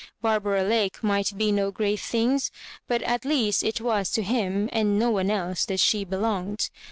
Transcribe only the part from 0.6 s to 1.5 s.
Lake might